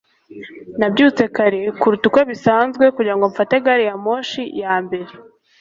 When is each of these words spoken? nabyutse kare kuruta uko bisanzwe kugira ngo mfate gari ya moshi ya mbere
nabyutse 0.79 1.23
kare 1.35 1.61
kuruta 1.79 2.05
uko 2.09 2.19
bisanzwe 2.29 2.83
kugira 2.95 3.15
ngo 3.17 3.25
mfate 3.31 3.55
gari 3.65 3.83
ya 3.89 3.95
moshi 4.03 4.41
ya 4.61 4.73
mbere 4.85 5.11